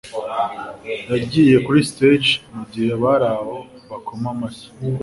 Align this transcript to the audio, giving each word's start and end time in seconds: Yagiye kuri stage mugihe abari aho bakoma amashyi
Yagiye 1.11 1.55
kuri 1.65 1.79
stage 1.89 2.29
mugihe 2.55 2.89
abari 2.97 3.25
aho 3.35 3.55
bakoma 3.89 4.27
amashyi 4.35 4.67